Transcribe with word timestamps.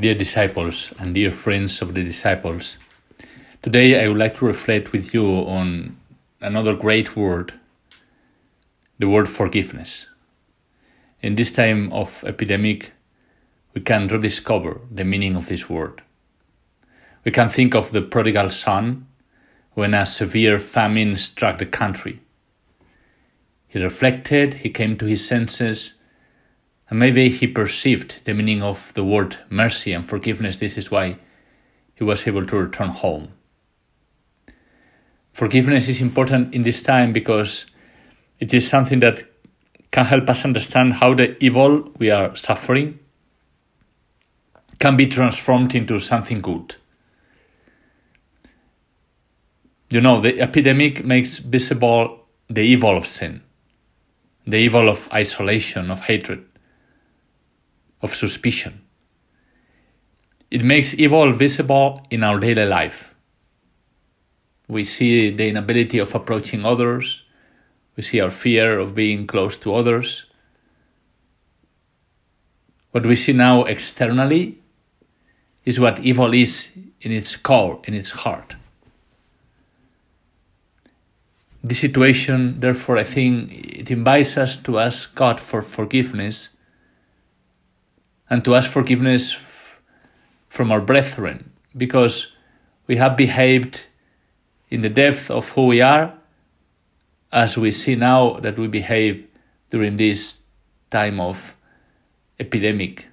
dear 0.00 0.14
disciples 0.14 0.94
and 0.98 1.14
dear 1.14 1.30
friends 1.30 1.82
of 1.82 1.92
the 1.92 2.02
disciples. 2.02 2.78
Today 3.60 4.02
I 4.02 4.08
would 4.08 4.16
like 4.16 4.34
to 4.36 4.46
reflect 4.46 4.92
with 4.92 5.12
you 5.12 5.26
on 5.26 5.98
another 6.40 6.74
great 6.74 7.14
word, 7.14 7.52
the 8.98 9.10
word 9.10 9.28
forgiveness. 9.28 10.06
In 11.20 11.34
this 11.34 11.50
time 11.50 11.92
of 11.92 12.24
epidemic, 12.26 12.92
we 13.74 13.82
can 13.82 14.08
rediscover 14.08 14.80
the 14.90 15.04
meaning 15.04 15.36
of 15.36 15.48
this 15.48 15.68
word. 15.68 16.00
We 17.22 17.30
can 17.30 17.50
think 17.50 17.74
of 17.74 17.92
the 17.92 18.00
prodigal 18.00 18.48
son 18.48 19.06
when 19.74 19.92
a 19.92 20.06
severe 20.06 20.58
famine 20.58 21.16
struck 21.16 21.58
the 21.58 21.66
country. 21.66 22.22
He 23.68 23.82
reflected, 23.82 24.54
he 24.54 24.70
came 24.70 24.96
to 24.96 25.04
his 25.04 25.28
senses, 25.28 25.96
and 26.90 26.98
maybe 26.98 27.30
he 27.30 27.46
perceived 27.46 28.18
the 28.24 28.34
meaning 28.34 28.62
of 28.62 28.92
the 28.94 29.04
word 29.04 29.38
mercy 29.48 29.92
and 29.92 30.04
forgiveness. 30.04 30.56
This 30.56 30.76
is 30.76 30.90
why 30.90 31.18
he 31.94 32.02
was 32.02 32.26
able 32.26 32.44
to 32.46 32.56
return 32.56 32.88
home. 32.88 33.32
Forgiveness 35.32 35.88
is 35.88 36.00
important 36.00 36.52
in 36.52 36.64
this 36.64 36.82
time 36.82 37.12
because 37.12 37.66
it 38.40 38.52
is 38.52 38.68
something 38.68 38.98
that 39.00 39.22
can 39.92 40.06
help 40.06 40.28
us 40.28 40.44
understand 40.44 40.94
how 40.94 41.14
the 41.14 41.42
evil 41.42 41.92
we 41.98 42.10
are 42.10 42.34
suffering 42.34 42.98
can 44.80 44.96
be 44.96 45.06
transformed 45.06 45.74
into 45.74 46.00
something 46.00 46.40
good. 46.40 46.74
You 49.90 50.00
know, 50.00 50.20
the 50.20 50.40
epidemic 50.40 51.04
makes 51.04 51.38
visible 51.38 52.26
the 52.48 52.62
evil 52.62 52.96
of 52.96 53.06
sin, 53.06 53.42
the 54.46 54.56
evil 54.56 54.88
of 54.88 55.08
isolation, 55.12 55.90
of 55.90 56.02
hatred 56.02 56.49
of 58.02 58.14
suspicion. 58.14 58.82
It 60.50 60.64
makes 60.64 60.94
evil 60.94 61.32
visible 61.32 62.04
in 62.10 62.24
our 62.24 62.38
daily 62.40 62.66
life. 62.66 63.14
We 64.68 64.84
see 64.84 65.30
the 65.30 65.48
inability 65.48 65.98
of 65.98 66.14
approaching 66.14 66.64
others, 66.64 67.22
we 67.96 68.02
see 68.02 68.20
our 68.20 68.30
fear 68.30 68.78
of 68.78 68.94
being 68.94 69.26
close 69.26 69.56
to 69.58 69.74
others. 69.74 70.26
What 72.92 73.06
we 73.06 73.16
see 73.16 73.32
now 73.32 73.64
externally 73.64 74.58
is 75.64 75.78
what 75.78 76.00
evil 76.00 76.32
is 76.32 76.70
in 77.00 77.12
its 77.12 77.36
core, 77.36 77.80
in 77.84 77.94
its 77.94 78.10
heart. 78.10 78.56
This 81.62 81.80
situation, 81.80 82.60
therefore, 82.60 82.96
I 82.96 83.04
think 83.04 83.52
it 83.52 83.90
invites 83.90 84.36
us 84.36 84.56
to 84.56 84.78
ask 84.78 85.14
God 85.14 85.38
for 85.40 85.60
forgiveness 85.60 86.48
and 88.30 88.44
to 88.44 88.54
ask 88.54 88.70
forgiveness 88.70 89.34
f- 89.34 89.80
from 90.48 90.70
our 90.70 90.80
brethren 90.80 91.50
because 91.76 92.32
we 92.86 92.96
have 92.96 93.16
behaved 93.16 93.86
in 94.70 94.82
the 94.82 94.88
depth 94.88 95.30
of 95.30 95.50
who 95.50 95.66
we 95.66 95.80
are 95.80 96.14
as 97.32 97.58
we 97.58 97.70
see 97.70 97.96
now 97.96 98.38
that 98.40 98.58
we 98.58 98.68
behave 98.68 99.26
during 99.70 99.96
this 99.96 100.40
time 100.90 101.20
of 101.20 101.54
epidemic. 102.38 103.08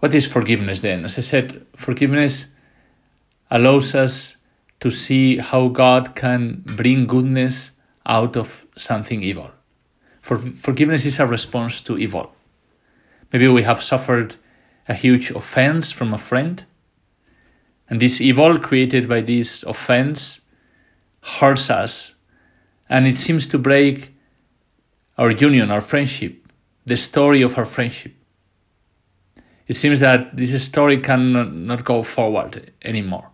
What 0.00 0.14
is 0.14 0.26
forgiveness 0.26 0.80
then? 0.80 1.04
As 1.04 1.18
I 1.18 1.22
said, 1.22 1.66
forgiveness 1.74 2.46
allows 3.50 3.94
us 3.94 4.36
to 4.80 4.90
see 4.90 5.38
how 5.38 5.68
God 5.68 6.14
can 6.14 6.62
bring 6.64 7.06
goodness 7.06 7.72
out 8.06 8.36
of 8.36 8.64
something 8.76 9.22
evil. 9.22 9.50
For 10.22 10.36
forgiveness 10.36 11.04
is 11.04 11.18
a 11.18 11.26
response 11.26 11.80
to 11.82 11.98
evil. 11.98 12.32
Maybe 13.32 13.48
we 13.48 13.62
have 13.62 13.82
suffered 13.82 14.36
a 14.88 14.94
huge 14.94 15.30
offense 15.30 15.92
from 15.92 16.14
a 16.14 16.18
friend, 16.18 16.64
and 17.90 18.00
this 18.00 18.20
evil 18.20 18.58
created 18.58 19.08
by 19.08 19.20
this 19.20 19.62
offense 19.62 20.40
hurts 21.22 21.68
us, 21.70 22.14
and 22.88 23.06
it 23.06 23.18
seems 23.18 23.46
to 23.48 23.58
break 23.58 24.14
our 25.18 25.30
union, 25.30 25.70
our 25.70 25.80
friendship, 25.80 26.48
the 26.86 26.96
story 26.96 27.42
of 27.42 27.58
our 27.58 27.64
friendship. 27.64 28.14
It 29.66 29.74
seems 29.74 30.00
that 30.00 30.34
this 30.34 30.64
story 30.64 30.98
cannot 30.98 31.84
go 31.84 32.02
forward 32.02 32.72
anymore. 32.82 33.28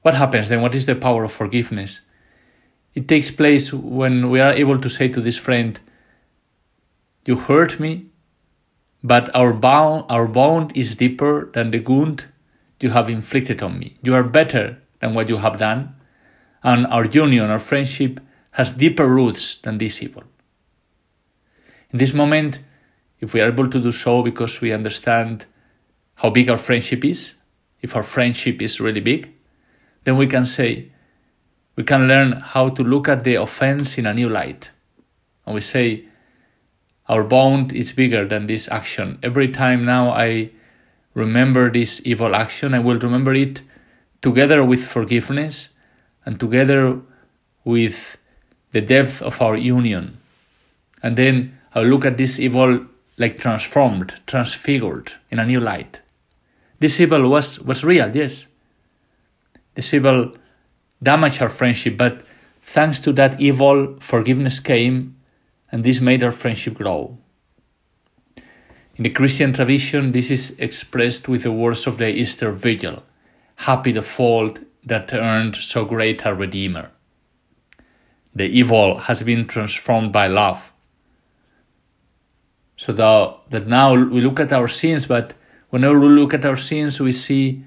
What 0.00 0.14
happens 0.14 0.48
then? 0.48 0.62
What 0.62 0.74
is 0.74 0.86
the 0.86 0.94
power 0.94 1.24
of 1.24 1.32
forgiveness? 1.32 2.00
It 2.94 3.06
takes 3.06 3.30
place 3.30 3.72
when 3.72 4.30
we 4.30 4.40
are 4.40 4.52
able 4.52 4.80
to 4.80 4.88
say 4.88 5.08
to 5.08 5.20
this 5.20 5.36
friend, 5.36 5.78
you 7.28 7.36
hurt 7.36 7.78
me, 7.78 8.06
but 9.04 9.28
our 9.36 9.52
bond, 9.52 10.06
our 10.08 10.26
bond 10.26 10.74
is 10.74 10.96
deeper 10.96 11.50
than 11.52 11.70
the 11.70 11.78
wound 11.78 12.24
you 12.80 12.88
have 12.88 13.10
inflicted 13.10 13.62
on 13.62 13.78
me. 13.78 13.98
You 14.02 14.14
are 14.14 14.22
better 14.24 14.78
than 15.00 15.12
what 15.12 15.28
you 15.28 15.36
have 15.36 15.58
done, 15.58 15.94
and 16.62 16.86
our 16.86 17.04
union, 17.04 17.50
our 17.50 17.58
friendship, 17.58 18.18
has 18.52 18.72
deeper 18.72 19.06
roots 19.06 19.58
than 19.58 19.76
this 19.76 20.02
evil. 20.02 20.22
In 21.92 21.98
this 21.98 22.14
moment, 22.14 22.60
if 23.20 23.34
we 23.34 23.42
are 23.42 23.48
able 23.48 23.68
to 23.68 23.78
do 23.78 23.92
so 23.92 24.22
because 24.22 24.62
we 24.62 24.72
understand 24.72 25.44
how 26.14 26.30
big 26.30 26.48
our 26.48 26.56
friendship 26.56 27.04
is, 27.04 27.34
if 27.82 27.94
our 27.94 28.02
friendship 28.02 28.62
is 28.62 28.80
really 28.80 29.00
big, 29.00 29.30
then 30.04 30.16
we 30.16 30.26
can 30.26 30.46
say, 30.46 30.92
we 31.76 31.84
can 31.84 32.08
learn 32.08 32.32
how 32.32 32.70
to 32.70 32.82
look 32.82 33.06
at 33.06 33.24
the 33.24 33.34
offense 33.34 33.98
in 33.98 34.06
a 34.06 34.14
new 34.14 34.30
light. 34.30 34.70
And 35.44 35.54
we 35.54 35.60
say, 35.60 36.07
our 37.08 37.24
bond 37.24 37.72
is 37.72 37.92
bigger 37.92 38.26
than 38.26 38.46
this 38.46 38.68
action. 38.68 39.18
Every 39.22 39.48
time 39.48 39.84
now 39.84 40.10
I 40.10 40.50
remember 41.14 41.70
this 41.70 42.02
evil 42.04 42.34
action, 42.34 42.74
I 42.74 42.80
will 42.80 42.98
remember 42.98 43.34
it 43.34 43.62
together 44.20 44.64
with 44.64 44.84
forgiveness 44.84 45.70
and 46.26 46.38
together 46.38 47.00
with 47.64 48.18
the 48.72 48.80
depth 48.80 49.22
of 49.22 49.40
our 49.40 49.56
union. 49.56 50.18
And 51.02 51.16
then 51.16 51.58
I'll 51.74 51.84
look 51.84 52.04
at 52.04 52.18
this 52.18 52.38
evil 52.38 52.86
like 53.16 53.38
transformed, 53.38 54.14
transfigured 54.26 55.12
in 55.30 55.38
a 55.38 55.46
new 55.46 55.60
light. 55.60 56.00
This 56.78 57.00
evil 57.00 57.28
was, 57.28 57.58
was 57.58 57.84
real, 57.84 58.14
yes. 58.14 58.46
This 59.74 59.92
evil 59.92 60.36
damaged 61.02 61.42
our 61.42 61.48
friendship, 61.48 61.96
but 61.96 62.22
thanks 62.62 63.00
to 63.00 63.12
that 63.14 63.40
evil, 63.40 63.96
forgiveness 63.98 64.60
came 64.60 65.17
and 65.70 65.84
this 65.84 66.00
made 66.00 66.22
our 66.22 66.32
friendship 66.32 66.74
grow. 66.74 67.18
In 68.96 69.04
the 69.04 69.10
Christian 69.10 69.52
tradition, 69.52 70.12
this 70.12 70.30
is 70.30 70.58
expressed 70.58 71.28
with 71.28 71.44
the 71.44 71.52
words 71.52 71.86
of 71.86 71.98
the 71.98 72.08
Easter 72.08 72.50
Vigil 72.50 73.02
Happy 73.62 73.90
the 73.90 74.02
fault 74.02 74.60
that 74.84 75.12
earned 75.12 75.56
so 75.56 75.84
great 75.84 76.24
a 76.24 76.32
Redeemer. 76.32 76.90
The 78.34 78.44
evil 78.44 78.98
has 78.98 79.22
been 79.22 79.46
transformed 79.46 80.12
by 80.12 80.28
love. 80.28 80.72
So 82.76 82.92
that, 82.92 83.36
that 83.50 83.66
now 83.66 83.94
we 83.94 84.20
look 84.20 84.38
at 84.38 84.52
our 84.52 84.68
sins, 84.68 85.06
but 85.06 85.34
whenever 85.70 85.98
we 85.98 86.08
look 86.08 86.34
at 86.34 86.44
our 86.44 86.56
sins, 86.56 87.00
we 87.00 87.10
see 87.10 87.64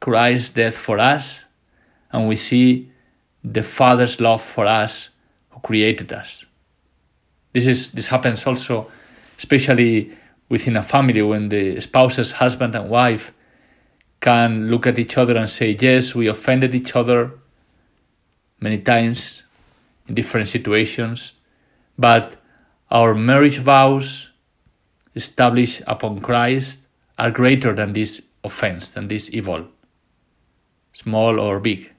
Christ's 0.00 0.50
death 0.50 0.76
for 0.76 0.98
us, 0.98 1.44
and 2.10 2.26
we 2.26 2.36
see 2.36 2.90
the 3.44 3.62
Father's 3.62 4.20
love 4.20 4.42
for 4.42 4.66
us 4.66 5.10
who 5.50 5.60
created 5.60 6.12
us. 6.14 6.46
This 7.52 7.66
is 7.66 7.92
this 7.92 8.08
happens 8.08 8.46
also, 8.46 8.90
especially 9.36 10.16
within 10.48 10.76
a 10.76 10.82
family 10.82 11.22
when 11.22 11.48
the 11.48 11.80
spouses, 11.80 12.32
husband 12.32 12.74
and 12.74 12.88
wife, 12.88 13.32
can 14.20 14.70
look 14.70 14.86
at 14.86 14.98
each 14.98 15.16
other 15.16 15.36
and 15.36 15.48
say, 15.48 15.76
"Yes, 15.80 16.14
we 16.14 16.28
offended 16.28 16.74
each 16.74 16.94
other 16.94 17.32
many 18.60 18.78
times 18.78 19.42
in 20.06 20.14
different 20.14 20.48
situations, 20.48 21.32
but 21.98 22.36
our 22.90 23.14
marriage 23.14 23.58
vows 23.58 24.30
established 25.14 25.82
upon 25.86 26.20
Christ 26.20 26.80
are 27.18 27.30
greater 27.30 27.74
than 27.74 27.92
this 27.92 28.22
offense, 28.44 28.90
than 28.90 29.08
this 29.08 29.32
evil, 29.32 29.68
small 30.92 31.40
or 31.40 31.58
big." 31.60 31.90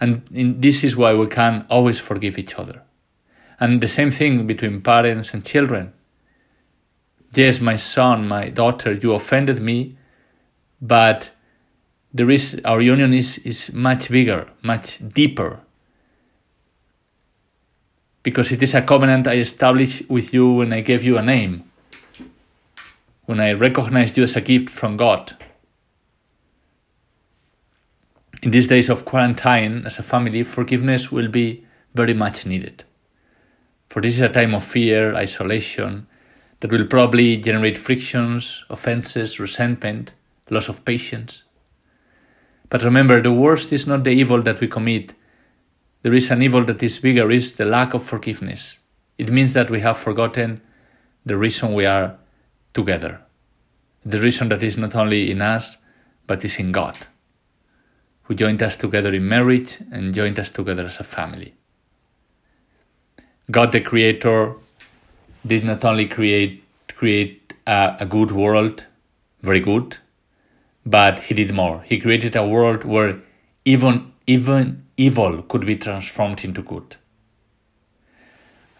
And 0.00 0.22
this 0.62 0.84
is 0.84 0.96
why 0.96 1.12
we 1.14 1.26
can 1.26 1.66
always 1.68 1.98
forgive 1.98 2.38
each 2.38 2.54
other. 2.54 2.82
And 3.60 3.80
the 3.80 3.88
same 3.88 4.10
thing 4.10 4.46
between 4.46 4.80
parents 4.80 5.34
and 5.34 5.44
children. 5.44 5.92
Yes, 7.34 7.60
my 7.60 7.76
son, 7.76 8.28
my 8.28 8.48
daughter, 8.48 8.92
you 8.92 9.12
offended 9.12 9.60
me, 9.60 9.96
but 10.80 11.30
there 12.12 12.30
is 12.30 12.60
our 12.64 12.80
union 12.80 13.12
is, 13.12 13.38
is 13.38 13.72
much 13.72 14.10
bigger, 14.10 14.48
much 14.62 15.00
deeper. 15.08 15.60
Because 18.22 18.52
it 18.52 18.62
is 18.62 18.74
a 18.74 18.82
covenant 18.82 19.26
I 19.26 19.34
established 19.34 20.08
with 20.08 20.32
you 20.32 20.52
when 20.52 20.72
I 20.72 20.80
gave 20.80 21.04
you 21.04 21.18
a 21.18 21.22
name, 21.22 21.64
when 23.26 23.40
I 23.40 23.52
recognized 23.52 24.16
you 24.16 24.22
as 24.22 24.36
a 24.36 24.40
gift 24.40 24.70
from 24.70 24.96
God. 24.96 25.36
In 28.42 28.52
these 28.52 28.68
days 28.68 28.88
of 28.88 29.04
quarantine, 29.04 29.84
as 29.84 29.98
a 29.98 30.02
family, 30.02 30.44
forgiveness 30.44 31.10
will 31.10 31.28
be 31.28 31.66
very 31.94 32.14
much 32.14 32.46
needed. 32.46 32.84
For 33.88 34.02
this 34.02 34.16
is 34.16 34.20
a 34.20 34.28
time 34.28 34.54
of 34.54 34.64
fear, 34.64 35.14
isolation, 35.14 36.06
that 36.60 36.70
will 36.70 36.86
probably 36.86 37.36
generate 37.36 37.78
frictions, 37.78 38.64
offenses, 38.68 39.40
resentment, 39.40 40.12
loss 40.50 40.68
of 40.68 40.84
patience. 40.84 41.42
But 42.68 42.82
remember, 42.82 43.22
the 43.22 43.32
worst 43.32 43.72
is 43.72 43.86
not 43.86 44.04
the 44.04 44.10
evil 44.10 44.42
that 44.42 44.60
we 44.60 44.68
commit. 44.68 45.14
There 46.02 46.14
is 46.14 46.30
an 46.30 46.42
evil 46.42 46.64
that 46.64 46.82
is 46.82 46.98
bigger, 46.98 47.30
is 47.30 47.54
the 47.54 47.64
lack 47.64 47.94
of 47.94 48.02
forgiveness. 48.02 48.76
It 49.16 49.30
means 49.30 49.52
that 49.54 49.70
we 49.70 49.80
have 49.80 49.96
forgotten 49.96 50.60
the 51.24 51.36
reason 51.36 51.74
we 51.74 51.86
are 51.86 52.16
together. 52.74 53.20
The 54.04 54.20
reason 54.20 54.48
that 54.50 54.62
is 54.62 54.76
not 54.76 54.94
only 54.94 55.30
in 55.30 55.42
us, 55.42 55.78
but 56.26 56.44
is 56.44 56.58
in 56.58 56.72
God, 56.72 56.96
who 58.24 58.34
joined 58.34 58.62
us 58.62 58.76
together 58.76 59.12
in 59.14 59.26
marriage 59.26 59.78
and 59.90 60.14
joined 60.14 60.38
us 60.38 60.50
together 60.50 60.86
as 60.86 61.00
a 61.00 61.04
family. 61.04 61.54
God 63.50 63.72
the 63.72 63.80
Creator 63.80 64.54
did 65.46 65.64
not 65.64 65.82
only 65.84 66.06
create 66.06 66.62
create 66.88 67.54
a, 67.66 67.96
a 68.00 68.06
good 68.06 68.30
world, 68.32 68.84
very 69.40 69.60
good, 69.60 69.96
but 70.84 71.20
he 71.20 71.34
did 71.34 71.54
more. 71.54 71.82
He 71.82 71.98
created 71.98 72.36
a 72.36 72.46
world 72.46 72.84
where 72.84 73.20
even 73.64 74.12
even 74.26 74.84
evil 74.98 75.42
could 75.42 75.64
be 75.64 75.76
transformed 75.76 76.44
into 76.44 76.62
good. 76.62 76.96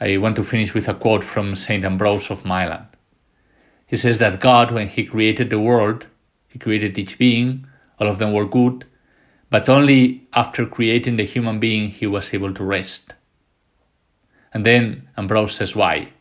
I 0.00 0.18
want 0.18 0.36
to 0.36 0.44
finish 0.44 0.74
with 0.74 0.88
a 0.88 0.94
quote 0.94 1.24
from 1.24 1.54
Saint 1.54 1.84
Ambrose 1.84 2.30
of 2.30 2.44
Milan. 2.44 2.88
He 3.86 3.96
says 3.96 4.18
that 4.18 4.38
God, 4.38 4.70
when 4.70 4.88
He 4.88 5.04
created 5.04 5.48
the 5.48 5.58
world, 5.58 6.06
He 6.48 6.58
created 6.58 6.98
each 6.98 7.16
being, 7.16 7.66
all 7.98 8.08
of 8.08 8.18
them 8.18 8.32
were 8.32 8.46
good, 8.46 8.84
but 9.48 9.68
only 9.68 10.28
after 10.34 10.66
creating 10.66 11.16
the 11.16 11.24
human 11.24 11.58
being 11.58 11.88
He 11.88 12.06
was 12.06 12.34
able 12.34 12.52
to 12.52 12.64
rest. 12.64 13.14
And 14.52 14.64
then 14.64 15.08
Ambrose 15.16 15.54
says, 15.54 15.76
Why? 15.76 16.12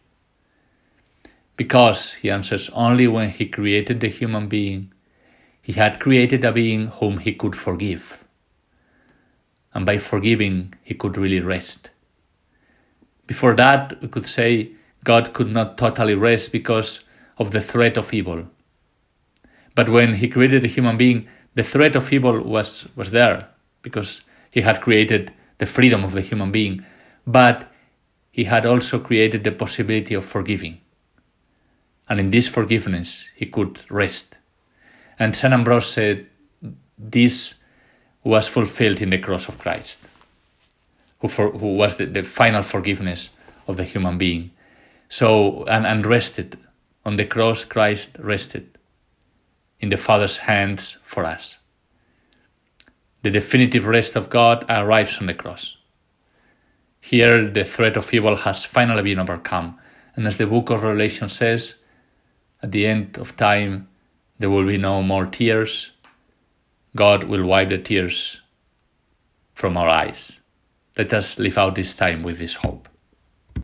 Because, 1.56 2.14
he 2.14 2.30
answers, 2.30 2.70
only 2.70 3.08
when 3.08 3.32
he 3.32 3.48
created 3.48 4.00
the 4.00 4.10
human 4.10 4.48
being, 4.48 4.94
he 5.62 5.74
had 5.74 6.00
created 6.00 6.44
a 6.46 6.52
being 6.52 6.88
whom 6.88 7.18
he 7.18 7.34
could 7.34 7.56
forgive. 7.56 8.24
And 9.74 9.86
by 9.86 9.98
forgiving, 9.98 10.76
he 10.84 10.94
could 10.94 11.18
really 11.18 11.40
rest. 11.40 11.90
Before 13.26 13.56
that, 13.56 14.02
we 14.02 14.08
could 14.08 14.28
say 14.28 14.72
God 15.04 15.34
could 15.34 15.52
not 15.52 15.78
totally 15.78 16.16
rest 16.16 16.52
because 16.52 17.02
of 17.38 17.52
the 17.52 17.62
threat 17.62 17.98
of 17.98 18.14
evil. 18.14 18.48
But 19.76 19.90
when 19.90 20.16
he 20.16 20.28
created 20.28 20.62
the 20.62 20.68
human 20.68 20.98
being, 20.98 21.28
the 21.56 21.64
threat 21.64 21.96
of 21.96 22.12
evil 22.14 22.42
was, 22.42 22.88
was 22.96 23.12
there 23.12 23.50
because 23.82 24.22
he 24.50 24.62
had 24.62 24.82
created 24.82 25.34
the 25.58 25.66
freedom 25.66 26.04
of 26.04 26.14
the 26.14 26.22
human 26.22 26.52
being. 26.52 26.86
But 27.26 27.72
he 28.38 28.44
had 28.44 28.68
also 28.68 29.00
created 29.00 29.44
the 29.44 29.52
possibility 29.52 30.14
of 30.14 30.24
forgiving. 30.24 30.80
And 32.08 32.20
in 32.20 32.30
this 32.30 32.48
forgiveness, 32.48 33.28
he 33.36 33.48
could 33.48 33.80
rest. 33.90 34.36
And 35.18 35.36
St. 35.36 35.52
Ambrose 35.52 35.92
said 35.92 36.28
this 37.00 37.56
was 38.24 38.48
fulfilled 38.48 39.02
in 39.02 39.10
the 39.10 39.18
cross 39.18 39.48
of 39.48 39.58
Christ, 39.58 40.02
who, 41.20 41.28
for, 41.28 41.50
who 41.50 41.74
was 41.74 41.96
the, 41.96 42.06
the 42.06 42.22
final 42.22 42.62
forgiveness 42.62 43.32
of 43.68 43.76
the 43.76 43.84
human 43.84 44.20
being. 44.20 44.52
So, 45.10 45.64
and, 45.64 45.88
and 45.88 46.06
rested. 46.06 46.60
On 47.06 47.16
the 47.16 47.26
cross, 47.26 47.64
Christ 47.64 48.18
rested 48.20 48.78
in 49.80 49.90
the 49.90 49.98
Father's 49.98 50.38
hands 50.38 51.00
for 51.04 51.26
us. 51.26 51.58
The 53.24 53.32
definitive 53.32 53.88
rest 53.88 54.16
of 54.16 54.30
God 54.30 54.64
arrives 54.70 55.18
on 55.20 55.26
the 55.26 55.34
cross. 55.34 55.77
Here, 57.10 57.50
the 57.50 57.64
threat 57.64 57.96
of 57.96 58.14
evil 58.14 58.36
has 58.36 58.66
finally 58.66 59.02
been 59.02 59.20
overcome. 59.20 59.80
And 60.18 60.28
as 60.28 60.36
the 60.36 60.46
book 60.46 60.70
of 60.70 60.84
Revelation 60.84 61.30
says, 61.30 61.76
at 62.62 62.74
the 62.74 62.86
end 62.86 63.18
of 63.18 63.38
time, 63.38 63.88
there 64.40 64.50
will 64.50 64.68
be 64.68 64.78
no 64.78 65.02
more 65.02 65.26
tears. 65.26 65.92
God 66.98 67.24
will 67.24 67.46
wipe 67.46 67.70
the 67.70 67.78
tears 67.78 68.42
from 69.54 69.78
our 69.78 69.88
eyes. 69.88 70.42
Let 70.98 71.14
us 71.14 71.40
live 71.40 71.58
out 71.58 71.76
this 71.76 71.94
time 71.94 72.24
with 72.24 72.40
this 72.40 72.56
hope. 72.56 72.90